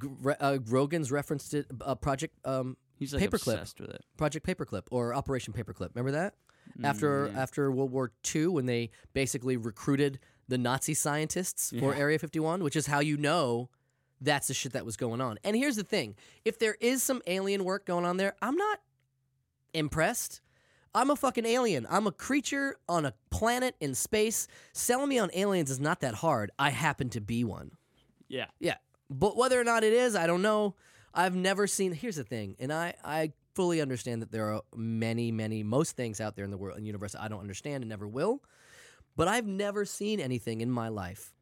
[0.00, 1.66] G- uh, Rogan's referenced it.
[1.78, 3.52] Uh, Project um, He's like Paperclip.
[3.54, 4.04] obsessed with it.
[4.16, 5.90] Project Paperclip or Operation Paperclip.
[5.94, 6.34] Remember that?
[6.82, 7.42] after Mm, yeah.
[7.42, 11.98] after World War II, when they basically recruited the Nazi scientists for Yeah.
[12.00, 13.68] Area 51, which is how you know
[14.20, 15.38] that's the shit that was going on.
[15.44, 18.80] And here's the thing: if there is some alien work going on there, I'm not
[19.72, 20.40] impressed.
[20.94, 21.86] I'm a fucking alien.
[21.90, 24.46] I'm a creature on a planet in space.
[24.72, 26.50] Selling me on aliens is not that hard.
[26.58, 27.72] I happen to be one.
[28.28, 28.46] Yeah.
[28.60, 28.76] Yeah.
[29.10, 30.76] But whether or not it is, I don't know.
[31.14, 35.30] I've never seen here's the thing, and I, I fully understand that there are many,
[35.30, 38.08] many, most things out there in the world and universe I don't understand and never
[38.08, 38.42] will.
[39.16, 41.32] But I've never seen anything in my life.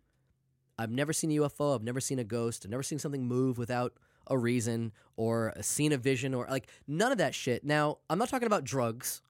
[0.79, 3.57] I've never seen a UFO, I've never seen a ghost, I've never seen something move
[3.57, 3.95] without
[4.27, 7.65] a reason or seen a vision or like none of that shit.
[7.65, 9.23] Now, I'm not talking about drugs.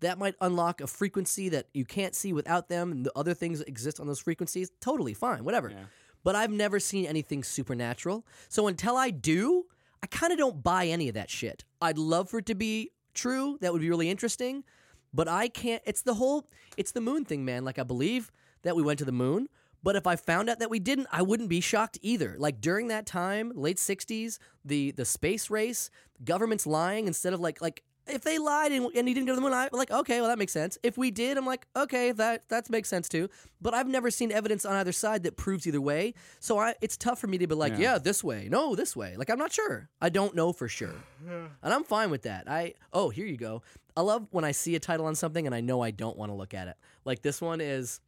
[0.00, 3.60] That might unlock a frequency that you can't see without them and the other things
[3.62, 4.70] exist on those frequencies.
[4.80, 5.70] Totally fine, whatever.
[5.70, 5.84] Yeah.
[6.24, 8.26] But I've never seen anything supernatural.
[8.48, 9.66] So until I do,
[10.02, 11.64] I kind of don't buy any of that shit.
[11.80, 13.58] I'd love for it to be true.
[13.60, 14.64] That would be really interesting,
[15.12, 15.82] but I can't.
[15.86, 16.48] It's the whole.
[16.76, 17.64] It's the moon thing, man.
[17.64, 18.30] Like I believe
[18.62, 19.48] that we went to the moon.
[19.84, 22.36] But if I found out that we didn't, I wouldn't be shocked either.
[22.38, 25.90] Like during that time, late '60s, the the space race,
[26.24, 29.36] government's lying instead of like like if they lied and, and he didn't go to
[29.36, 30.76] the moon, I'm like, okay, well that makes sense.
[30.82, 33.28] If we did, I'm like, okay, that that makes sense too.
[33.60, 36.14] But I've never seen evidence on either side that proves either way.
[36.40, 37.92] So I, it's tough for me to be like, Yeah.
[37.92, 39.16] yeah, this way, no, this way.
[39.16, 39.88] Like I'm not sure.
[40.00, 40.94] I don't know for sure,
[41.28, 42.50] and I'm fine with that.
[42.50, 43.62] I oh, here you go.
[43.96, 46.30] I love when I see a title on something and I know I don't want
[46.30, 46.76] to look at it.
[47.04, 48.00] Like this one is,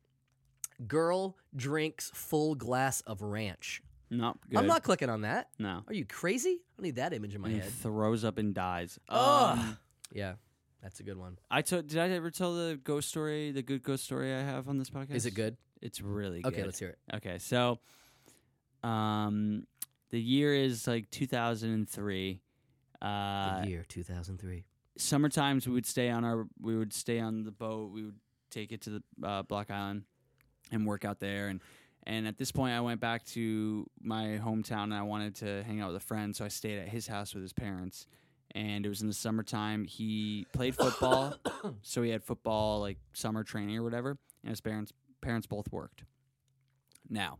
[0.88, 3.82] girl drinks full glass of ranch.
[4.10, 4.58] Not good.
[4.58, 5.48] I'm not clicking on that.
[5.58, 5.82] No.
[5.88, 6.50] Are you crazy?
[6.50, 7.72] I don't need that image in my And head.
[7.72, 8.98] throws up and dies.
[9.08, 9.58] Ugh.
[9.58, 9.78] Um,
[10.12, 10.34] Yeah,
[10.82, 11.38] that's a good one.
[11.50, 11.86] I told.
[11.88, 13.50] Did I ever tell the ghost story?
[13.50, 15.14] The good ghost story I have on this podcast.
[15.14, 15.56] Is it good?
[15.82, 16.52] It's really good.
[16.52, 16.98] Okay, let's hear it.
[17.16, 17.78] Okay, so
[18.82, 19.66] um
[20.10, 22.40] the year is like 2003.
[23.02, 24.64] Uh the year 2003.
[24.96, 27.90] summer times we would stay on our we would stay on the boat.
[27.92, 28.18] We would
[28.50, 30.04] take it to the uh, Block Island
[30.70, 31.60] and work out there and
[32.06, 35.80] and at this point I went back to my hometown and I wanted to hang
[35.80, 38.06] out with a friend, so I stayed at his house with his parents.
[38.54, 39.84] And it was in the summertime.
[39.84, 41.34] He played football,
[41.82, 46.04] so he had football like summer training or whatever, and his parents parents both worked.
[47.10, 47.38] Now,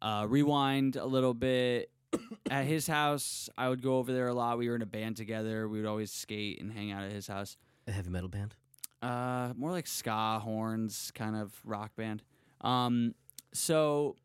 [0.00, 1.90] uh, rewind a little bit.
[2.50, 4.58] at his house, I would go over there a lot.
[4.58, 5.68] We were in a band together.
[5.68, 7.56] We would always skate and hang out at his house.
[7.86, 8.54] A heavy metal band.
[9.00, 12.22] Uh, more like ska horns, kind of rock band.
[12.60, 13.14] Um,
[13.52, 14.16] so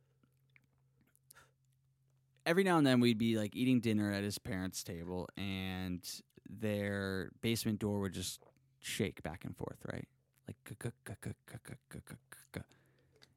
[2.48, 6.04] every now and then we'd be like eating dinner at his parents' table, and
[6.50, 8.42] their basement door would just
[8.80, 10.08] shake back and forth, right?
[10.48, 10.80] Like,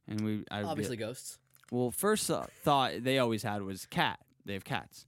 [0.08, 1.38] and we be- Obviously, ghosts.
[1.70, 4.20] well, first th- thought they always had was cat.
[4.44, 5.06] They have cats,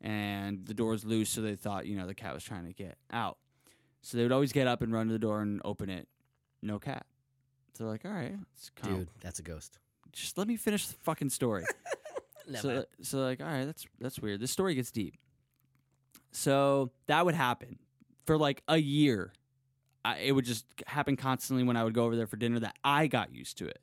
[0.00, 2.96] and the door's loose, so they thought you know the cat was trying to get
[3.12, 3.38] out.
[4.02, 6.08] So they would always get up and run to the door and open it.
[6.62, 7.06] No cat.
[7.74, 8.98] So they're like, all right, let's come.
[8.98, 9.78] Dude, that's a ghost.
[10.12, 11.64] Just let me finish the fucking story.
[12.48, 12.60] Never.
[12.62, 14.40] so, so like, all right, that's that's weird.
[14.40, 15.14] This story gets deep.
[16.32, 17.78] So that would happen
[18.26, 19.32] for like a year.
[20.04, 22.58] I, it would just happen constantly when I would go over there for dinner.
[22.60, 23.80] That I got used to it.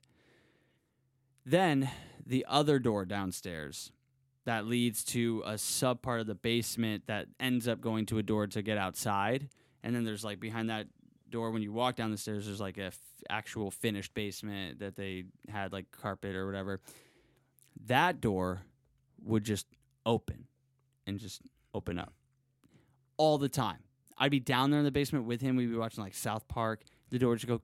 [1.45, 1.89] Then
[2.25, 3.91] the other door downstairs
[4.45, 8.23] that leads to a sub part of the basement that ends up going to a
[8.23, 9.49] door to get outside.
[9.83, 10.87] And then there's like behind that
[11.29, 12.97] door when you walk down the stairs, there's like a f-
[13.29, 16.81] actual finished basement that they had like carpet or whatever.
[17.85, 18.61] That door
[19.23, 19.67] would just
[20.05, 20.45] open
[21.05, 21.41] and just
[21.73, 22.13] open up
[23.17, 23.79] all the time.
[24.17, 25.55] I'd be down there in the basement with him.
[25.55, 26.83] We'd be watching like South Park.
[27.09, 27.61] The door would just go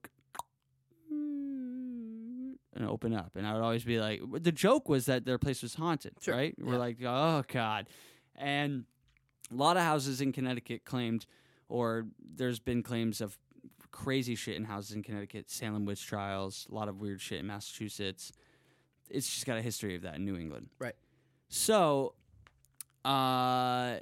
[2.75, 3.31] and open up.
[3.35, 6.35] And I would always be like, the joke was that their place was haunted, Sure,
[6.35, 6.55] right?
[6.59, 6.79] We're yeah.
[6.79, 7.87] like, oh God.
[8.35, 8.85] And
[9.51, 11.25] a lot of houses in Connecticut claimed,
[11.69, 13.37] or there's been claims of
[13.91, 17.47] crazy shit in houses in Connecticut, Salem witch trials, a lot of weird shit in
[17.47, 18.31] Massachusetts.
[19.09, 20.69] It's just got a history of that in New England.
[20.79, 20.95] Right.
[21.47, 22.15] So,
[23.03, 23.97] uh,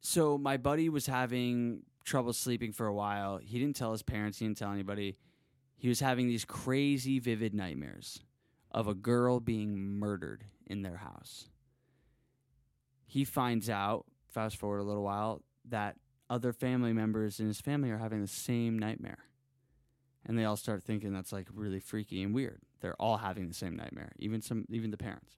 [0.00, 3.38] so my buddy was having trouble sleeping for a while.
[3.38, 4.38] He didn't tell his parents.
[4.38, 5.16] He didn't tell anybody.
[5.76, 8.20] He was having these crazy, vivid nightmares
[8.70, 11.48] of a girl being murdered in their house.
[13.06, 15.96] He finds out, fast forward a little while, that
[16.30, 19.24] other family members in his family are having the same nightmare.
[20.26, 22.62] And they all start thinking that's like really freaky and weird.
[22.80, 25.36] They're all having the same nightmare, even some even the parents.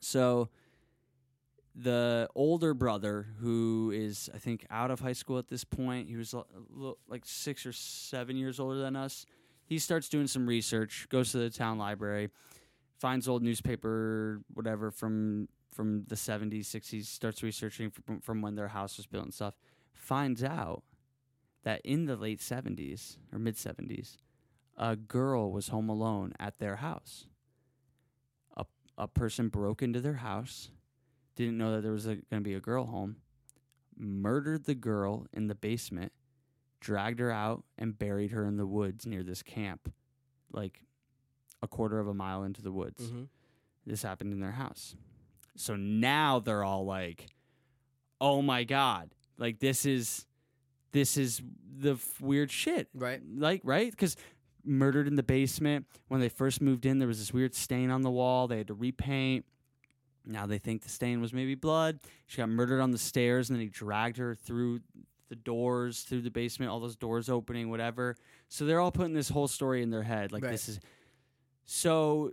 [0.00, 0.48] So
[1.74, 6.16] the older brother who is I think out of high school at this point, he
[6.16, 6.34] was
[7.06, 9.26] like 6 or 7 years older than us.
[9.64, 12.30] He starts doing some research, goes to the town library,
[12.98, 18.66] finds old newspaper whatever from from the 70s, 60s, starts researching from, from when their
[18.66, 19.54] house was built and stuff.
[19.92, 20.82] Finds out
[21.62, 24.16] that in the late 70s or mid 70s,
[24.78, 27.26] a girl was home alone at their house.
[28.56, 28.64] A,
[28.96, 30.70] a person broke into their house,
[31.34, 33.16] didn't know that there was going to be a girl home,
[33.98, 36.12] murdered the girl in the basement,
[36.80, 39.92] dragged her out, and buried her in the woods near this camp,
[40.52, 40.80] like
[41.60, 43.02] a quarter of a mile into the woods.
[43.02, 43.24] Mm-hmm.
[43.84, 44.94] This happened in their house.
[45.56, 47.26] So now they're all like,
[48.20, 49.10] "Oh my god.
[49.38, 50.26] Like this is
[50.92, 51.42] this is
[51.80, 53.20] the f- weird shit." Right.
[53.34, 53.96] Like, right?
[53.96, 54.14] Cuz
[54.68, 55.86] murdered in the basement.
[56.08, 58.46] When they first moved in, there was this weird stain on the wall.
[58.48, 59.44] They had to repaint.
[60.24, 62.00] Now they think the stain was maybe blood.
[62.26, 64.80] She got murdered on the stairs, and then he dragged her through
[65.28, 68.16] the doors, through the basement, all those doors opening, whatever.
[68.48, 70.32] So they're all putting this whole story in their head.
[70.32, 70.52] Like, Right.
[70.52, 70.80] this is
[71.66, 72.32] So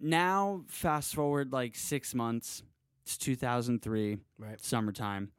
[0.00, 2.62] now, fast forward like six months.
[3.02, 4.60] It's 2003, Right.
[4.60, 5.32] summertime.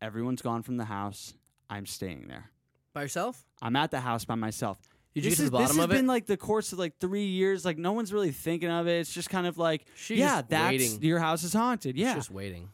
[0.00, 1.34] Everyone's gone from the house.
[1.68, 2.50] I'm staying there.
[2.92, 3.44] By yourself?
[3.60, 4.78] I'm at the house by myself.
[5.20, 5.88] Did you this get to is, the bottom this has it?
[5.88, 7.64] been like the course of like three years.
[7.64, 9.00] Like no one's really thinking of it.
[9.00, 11.02] It's just kind of like, She's yeah, just that's waiting.
[11.02, 11.96] your house is haunted.
[11.96, 12.14] She's Yeah.
[12.14, 12.68] just waiting.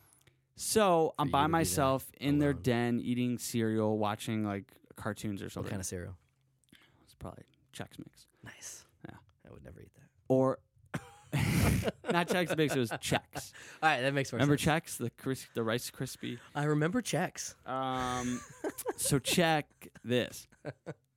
[0.57, 2.63] So I'm you by to be there myself in their alone.
[2.63, 5.51] den eating cereal, watching like cartoons or something.
[5.51, 5.71] What something.
[5.71, 6.17] kind of cereal?
[7.05, 7.43] It's probably
[7.77, 8.85] Chex Mix Nice.
[9.09, 9.17] Yeah.
[9.49, 10.03] I would never eat that.
[10.29, 10.59] or
[12.13, 12.77] not Chex Mix.
[12.77, 13.19] It was Chex.
[13.83, 14.47] All right, that makes more sense.
[14.47, 14.85] Remember sense.
[14.85, 16.39] Chex, the cris- the Rice Krispie.
[16.55, 17.55] I remember Chex.
[17.69, 18.41] Um,
[18.97, 19.67] so check
[20.05, 20.47] this.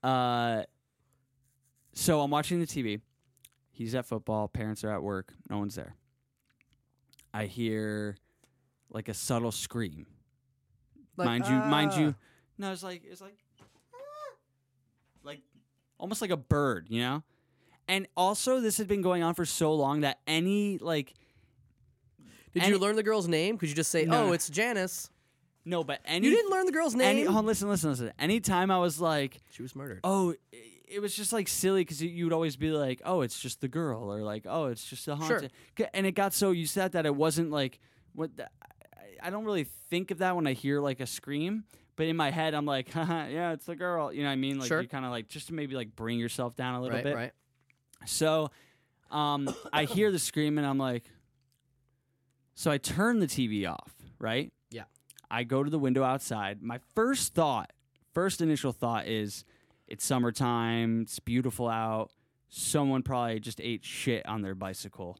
[0.01, 0.63] Uh,
[1.97, 3.01] so I'm watching the TV.
[3.71, 4.47] He's at football.
[4.47, 5.33] Parents are at work.
[5.49, 5.95] No one's there.
[7.33, 8.15] I hear
[8.89, 10.05] like a subtle scream.
[11.17, 12.15] mind you, mind you.
[12.17, 12.23] ah.
[12.57, 13.35] No, it's like it's like
[15.23, 15.41] like
[15.99, 17.23] almost like a bird, you know.
[17.87, 21.13] And also, this had been going on for so long that any like
[22.53, 23.57] Did any- you learn the girl's name?
[23.57, 24.27] Could you just say, No.
[24.29, 25.09] "Oh, it's Janice"?
[25.65, 27.07] no, but any You didn't learn the girl's name.
[27.07, 27.23] any.
[27.25, 28.11] Hold on, listen, listen, listen.
[28.17, 29.99] Anytime I was like, she was murdered.
[30.03, 30.33] oh,
[30.87, 33.67] it was just like silly because you would always be like, oh, it's just the
[33.67, 35.51] girl, or like, oh, it's just the haunted.
[35.75, 37.79] G- And it got so used to that that it wasn't like
[38.13, 38.35] what.
[38.37, 38.47] The, I-
[39.19, 41.63] I don't really think of that when I hear like a scream,
[41.95, 44.13] but in my head I'm like, Haha, yeah, it's the girl.
[44.13, 44.59] You know what I mean?
[44.59, 44.79] Like Sure.
[44.81, 47.15] you kind of like just to maybe like bring yourself down a little right, bit.
[47.15, 47.31] right.
[48.05, 48.51] So,
[49.09, 51.03] um, I hear the scream and I'm like,
[52.53, 54.51] so I turn the TV off, right?
[54.69, 54.83] Yeah.
[55.29, 56.61] I go to the window outside.
[56.61, 57.71] My first thought,
[58.13, 59.43] first initial thought is,
[59.87, 61.01] it's summertime.
[61.01, 62.11] It's beautiful out.
[62.49, 65.19] Someone probably just ate shit on their bicycle.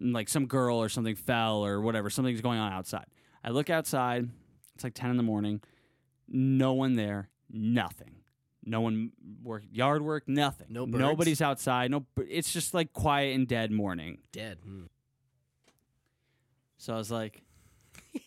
[0.00, 2.10] Like some girl or something fell or whatever.
[2.10, 3.06] Something's going on outside.
[3.42, 4.28] I look outside.
[4.74, 5.60] It's like 10 in the morning.
[6.28, 7.30] No one there.
[7.50, 8.16] Nothing.
[8.64, 10.28] No one work yard work.
[10.28, 10.66] Nothing.
[10.70, 11.00] No birds?
[11.00, 11.90] Nobody's outside.
[11.90, 12.04] No.
[12.28, 14.18] It's just like quiet and dead morning.
[14.30, 14.58] Dead.
[14.62, 14.84] Hmm.
[16.76, 17.42] So I was like,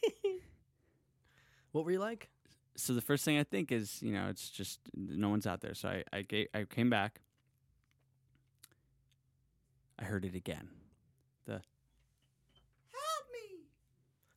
[1.72, 2.30] What were you like?
[2.82, 5.74] So the first thing I think is, you know, it's just no one's out there.
[5.74, 7.22] So I I, ga- I came back.
[10.00, 10.70] I heard it again.
[11.46, 11.62] The help
[13.32, 13.60] me.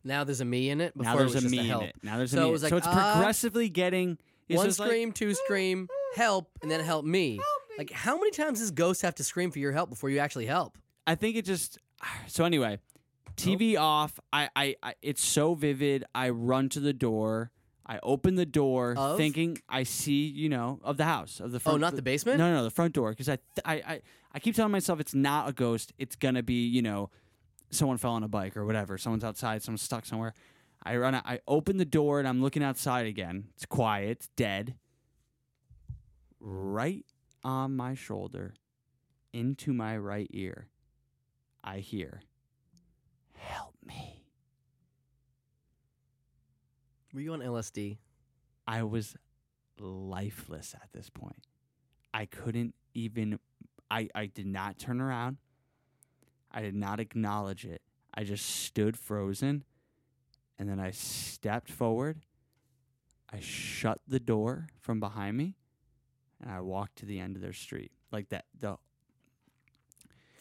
[0.05, 0.97] Now there's a me in it.
[0.97, 1.83] Before now there's it was a just me in help.
[1.85, 1.97] it.
[2.03, 2.51] Now there's So a it me.
[2.53, 2.71] was in it.
[2.71, 6.71] so like, it's uh, progressively getting it's One just like- scream, two scream, help, and
[6.71, 7.41] then help me.
[7.79, 10.47] Like, how many times does Ghost have to scream for your help before you actually
[10.47, 10.77] help?
[11.07, 11.79] I think it just.
[12.29, 12.79] So anyway,
[13.37, 14.21] TV off.
[14.33, 14.95] I, I, I.
[15.01, 16.05] It's so vivid.
[16.15, 17.51] I run to the door.
[17.87, 19.17] I open the door, Of?
[19.19, 21.77] thinking I see, you know, of the house of the oh, front.
[21.77, 22.39] Oh, not the basement.
[22.39, 23.11] No, no, no, the front door.
[23.11, 24.01] Because I, th- I, I,
[24.33, 25.93] I keep telling myself it's not a ghost.
[25.99, 27.11] It's gonna be, you know,
[27.71, 28.97] someone fell on a bike or whatever.
[28.97, 29.63] Someone's outside.
[29.63, 30.33] Someone's stuck somewhere.
[30.83, 31.15] I run.
[31.15, 33.49] out- I open the door and I'm looking outside again.
[33.55, 34.11] It's quiet.
[34.11, 34.77] It's dead.
[36.41, 37.05] Right
[37.43, 38.55] on my shoulder,
[39.33, 40.69] into my right ear,
[41.63, 42.23] I hear,
[43.35, 44.25] "Help me."
[47.15, 47.99] Were you on LSD?
[48.67, 49.17] I was
[49.79, 51.47] lifeless at this point.
[52.13, 53.39] I couldn't even
[53.91, 55.37] I I did not turn around.
[56.51, 57.83] I did not acknowledge it.
[58.13, 59.63] I just stood frozen
[60.59, 62.21] and then I stepped forward.
[63.33, 65.55] I shut the door from behind me
[66.41, 67.93] and I walked to the end of their street.
[68.11, 68.77] Like that the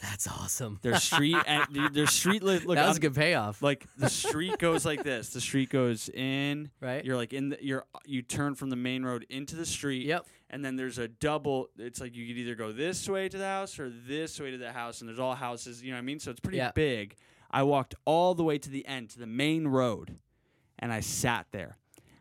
[0.04, 0.80] That's awesome.
[0.84, 4.58] their street and their street look that was I'm- a good payoff, like the street
[4.60, 5.30] goes like this.
[5.30, 7.04] The street goes in right?
[7.04, 10.26] you're like in the you're you turn from the main road into the street Yep.
[10.50, 13.46] and then there's a double it's like you could either go this way to the
[13.48, 16.06] house or this way to the house and there's all houses you know what i
[16.06, 16.72] mean so it's pretty Yeah.
[16.76, 17.16] big
[17.50, 20.18] i walked all the way to the end to the main road
[20.80, 21.78] and i sat there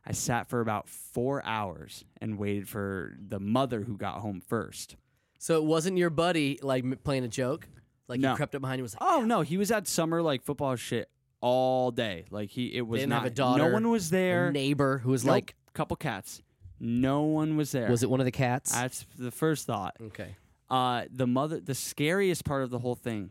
[0.07, 4.97] i sat for about four hours and waited for the mother who got home first
[5.43, 7.67] So it wasn't your buddy like playing a joke.
[8.07, 8.31] Like No.
[8.31, 10.43] he crept up behind you and was like, oh no he was at summer like
[10.45, 11.09] football shit
[11.41, 14.53] all day like he it was didn't not have a daughter, no one was there
[14.53, 15.33] neighbor who was Nope.
[15.33, 16.43] like, couple cats
[16.79, 18.73] no one was there was it one of the cats?
[18.73, 20.37] that's the first thought okay.
[20.71, 23.29] Uh, the mother, the scariest part of the whole thing.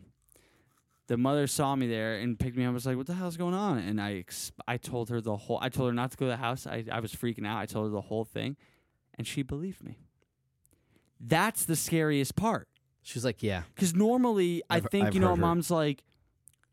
[1.08, 2.68] The mother saw me there and picked me up.
[2.68, 5.36] and Was like, "What the hell's going on?" And I, ex- I told her the
[5.36, 5.58] whole.
[5.60, 6.68] I told her not to go to the house.
[6.68, 7.58] I, I was freaking out.
[7.58, 8.56] I told her the whole thing,
[9.18, 9.98] and she believed me.
[11.24, 12.68] That's the scariest part.
[13.02, 13.62] She was like, yeah.
[13.74, 15.40] Because normally, I I've- think I've you know, heard her.
[15.40, 16.02] mom's like,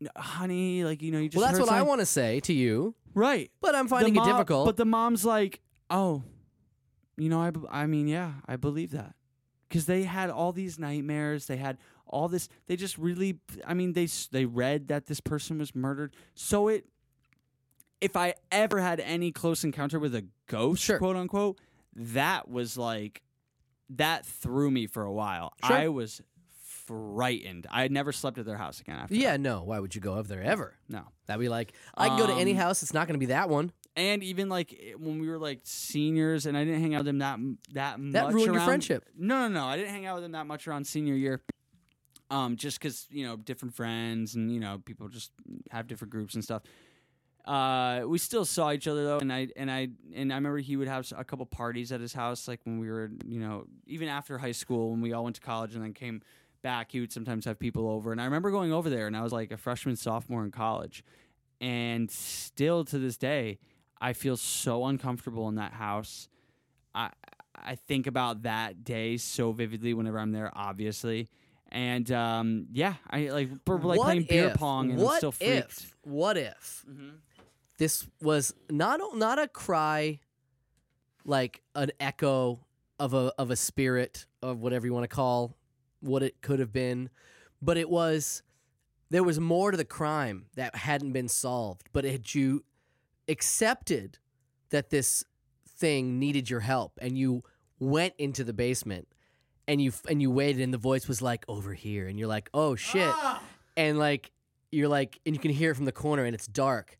[0.00, 2.06] "N- "Honey, like you know, you just." Well, that's heard what I something." want to
[2.06, 3.50] say to you, Right.
[3.60, 4.66] but I'm The finding mom- it difficult.
[4.66, 6.22] But the mom's like, "Oh,
[7.16, 9.14] you know, I, b- I mean, yeah, I believe that."
[9.68, 12.48] Because they had all these nightmares, they had all this.
[12.66, 16.14] They just really, I mean, they s- they read that this person was murdered.
[16.34, 16.86] So it,
[18.00, 20.98] if I ever had any close encounter with a ghost, Sure.
[20.98, 21.60] quote unquote,
[21.94, 23.22] that was like,
[23.96, 25.52] that threw me for a while.
[25.64, 25.76] Sure.
[25.76, 26.20] I was
[26.86, 27.66] frightened.
[27.70, 29.14] I had never slept at their house again after.
[29.14, 29.62] Yeah, no.
[29.62, 30.74] Why would you go over there ever?
[30.88, 31.02] no.
[31.26, 32.82] That'd be like I can go to any Um, house.
[32.82, 33.70] It's not going to be that one.
[33.94, 37.18] And even like when we were like seniors, and I didn't hang out with them
[37.18, 37.38] that
[37.74, 38.12] that much.
[38.14, 39.04] That ruined your around- friendship.
[39.16, 39.64] No, no, no.
[39.66, 41.40] I didn't hang out with them that much around senior year.
[42.30, 45.30] Um, just because you know different friends and you know people just
[45.70, 46.62] have different groups and stuff.
[47.44, 50.76] Uh, we still saw each other though, and I and I and I remember he
[50.76, 54.08] would have a couple parties at his house, like when we were you know even
[54.08, 56.22] after high school when we all went to college and then came
[56.62, 56.92] back.
[56.92, 59.32] He would sometimes have people over, and I remember going over there, and I was
[59.32, 61.02] like a freshman, sophomore in college,
[61.60, 63.58] and still to this day,
[64.00, 66.28] I feel so uncomfortable in that house.
[66.94, 67.10] I
[67.54, 71.28] I think about that day so vividly whenever I'm there, obviously.
[71.72, 75.32] And um, yeah, I like we're like what playing beer pong and what I'm still
[75.32, 75.70] freaked.
[75.70, 75.96] if?
[76.02, 77.08] What if Mm-hmm.
[77.80, 80.20] This was not a- not a cry,
[81.24, 82.60] like an echo
[82.98, 85.56] of a of a spirit of whatever you want to call
[86.00, 87.08] what it could have been,
[87.62, 88.42] but it was
[89.08, 91.88] there was more to the crime that hadn't been solved.
[91.90, 92.64] But had you
[93.28, 94.18] accepted
[94.68, 95.24] that this
[95.66, 97.42] thing needed your help and you
[97.78, 99.08] went into the basement
[99.66, 102.50] and you and you waited and the voice was like over here and you're like
[102.52, 103.42] oh shit ah!
[103.74, 104.32] and like
[104.70, 106.98] you're like and you can hear it from the corner and it's dark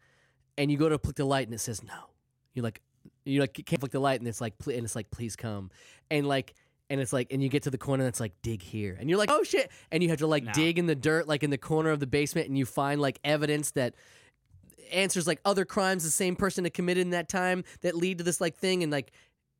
[0.60, 1.94] and you go to flick the light and it says no
[2.54, 2.80] you're like
[3.24, 5.70] you like can't flick the light and it's like and it's like please come
[6.10, 6.54] and like
[6.90, 9.08] and it's like and you get to the corner and it's like dig here and
[9.08, 10.52] you're like oh shit and you have to like No.
[10.52, 13.18] dig in the dirt like in the corner of the basement and you find like
[13.24, 13.94] evidence that
[14.92, 18.24] answers like other crimes the same person had committed in that time that lead to
[18.24, 19.12] this like thing and like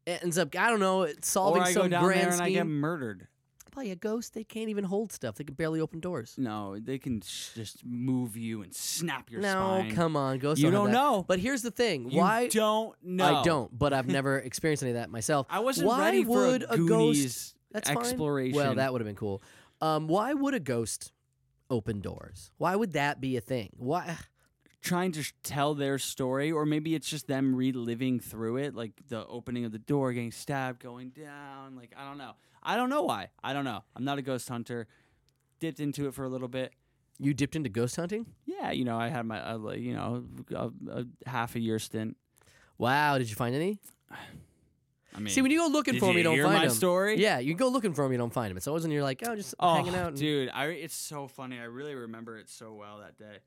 [0.06, 2.46] ends up I don't know solving or I some go down grand there and scheme.
[2.46, 3.28] I get murdered.
[3.70, 4.34] Probably a ghost.
[4.34, 5.36] They can't even hold stuff.
[5.36, 6.34] They can barely open doors.
[6.36, 9.94] No, they can sh- just move you and snap your no, spine.
[9.94, 10.62] come on, ghosts.
[10.62, 11.24] You don't, don't know.
[11.26, 13.40] But here's the thing: You why don't know.
[13.40, 15.46] I don't, but I've never experienced any of that myself.
[15.50, 17.54] I wasn't why ready for would a a, ghost?
[17.72, 17.98] That's fine.
[17.98, 18.56] exploration.
[18.56, 19.42] Well, that would have been cool.
[19.80, 21.12] Um, why would a ghost
[21.70, 22.50] open doors?
[22.58, 23.70] Why would that be a thing?
[23.76, 24.16] Why?
[24.80, 29.26] Trying to tell their story, or maybe it's just them reliving through it, like the
[29.26, 31.76] opening of the door, getting stabbed, going down.
[31.76, 32.32] Like I don't know.
[32.62, 33.28] I don't know why.
[33.42, 33.82] I don't know.
[33.96, 34.86] I'm not a ghost hunter.
[35.58, 36.72] Dipped into it for a little bit.
[37.18, 38.26] You dipped into ghost hunting?
[38.46, 40.24] Yeah, you know, I had my, uh, like, you know,
[40.54, 42.16] a, a half a year stint.
[42.78, 43.18] Wow.
[43.18, 43.78] Did you find any?
[45.14, 46.74] I mean, See, when you go looking for them, you you don't find my them.
[46.74, 47.18] story?
[47.18, 48.56] Yeah, you go looking for them, you don't find them.
[48.56, 50.08] It's always when you're like, oh, just oh, hanging out.
[50.08, 51.58] And, dude, I it's so funny.
[51.58, 53.38] I really remember it so well that day,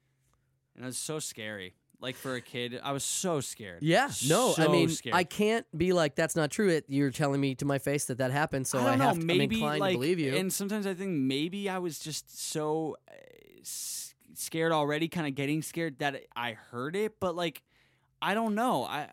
[0.76, 1.76] and it was so scary.
[2.00, 3.82] Like for a kid, I was so scared.
[3.82, 5.16] Yeah, no, I mean, scared.
[5.16, 6.68] I can't be like that's not true.
[6.68, 9.22] It you're telling me to my face that that happened, so I don't have know.
[9.22, 10.36] to, maybe I'm inclined like, to believe you.
[10.36, 13.14] And sometimes I think maybe I was just so uh,
[13.64, 17.20] scared already, kind of getting scared that I heard it.
[17.22, 17.62] But like,
[18.22, 18.84] I don't know.
[18.84, 19.10] I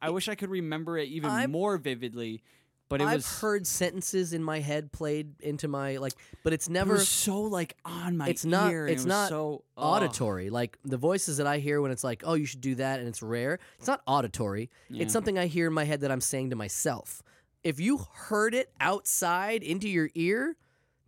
[0.00, 2.42] I wish I could remember it even I'm- more vividly.
[2.90, 6.68] But it I've was heard sentences in my head played into my like, but it's
[6.68, 8.86] it never was so like on my It's not- ear.
[8.86, 10.02] it's it not so ugh.
[10.02, 10.48] auditory.
[10.48, 13.06] Like the voices that I hear when it's like, oh, you should do that, and
[13.08, 13.58] it's rare.
[13.78, 14.70] It's not auditory.
[14.88, 15.02] Yeah.
[15.02, 17.22] It's something I hear in my head that I'm saying to myself.
[17.62, 20.56] If you heard it outside into your ear,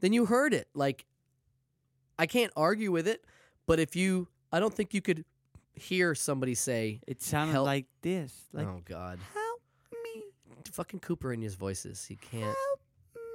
[0.00, 0.68] then you heard it.
[0.74, 1.06] Like,
[2.18, 3.24] I can't argue with it,
[3.66, 5.24] but if you, I don't think you could
[5.74, 8.34] hear somebody say, It sounded help- like this.
[8.52, 9.18] Like "Oh God."
[10.72, 12.04] Fucking Cooper in his voices.
[12.04, 12.42] He can't.
[12.44, 12.80] help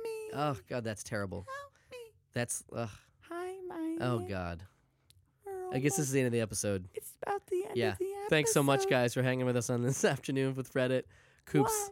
[0.04, 1.46] me, Oh God, that's terrible.
[1.60, 1.98] help me.
[2.34, 2.90] That's ugh.
[3.30, 3.98] Hi, my.
[4.02, 4.64] Oh God.
[5.74, 6.88] I guess this is the end of the episode.
[6.94, 7.92] It's about the end Yeah.
[7.94, 8.30] of the episode.
[8.30, 11.04] Thanks so much, guys, for hanging with us on this afternoon with Reddit.
[11.46, 11.90] Coops, Why?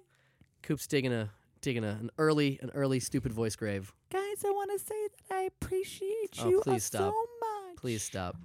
[0.63, 1.29] Coops digging a
[1.61, 3.93] digging a, an early an early stupid voice grave.
[4.11, 7.13] Guys, I want to say that I appreciate Oh, you please so stop.
[7.13, 7.77] much.
[7.77, 8.35] Please stop.